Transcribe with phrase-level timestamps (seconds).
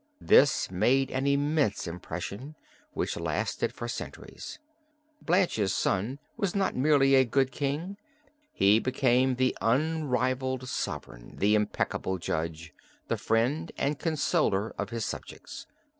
[0.19, 2.55] This made an immense impression,
[2.93, 4.57] which lasted for centuries.
[5.21, 7.97] Blanche's son was not merely a good king,
[8.51, 12.73] he became the unrivalled sovereign, the impeccable judge,
[13.09, 15.67] the friend and consoler of his subjects."